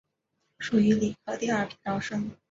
[0.57, 2.31] 属于理科第二批招生。